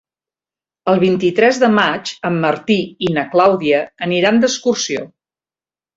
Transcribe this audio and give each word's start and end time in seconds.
El 0.93 1.01
vint-i-tres 1.03 1.59
de 1.65 1.69
maig 1.75 2.15
en 2.31 2.41
Martí 2.45 2.79
i 3.09 3.13
na 3.19 3.27
Clàudia 3.35 3.85
aniran 4.07 4.41
d'excursió. 4.45 5.05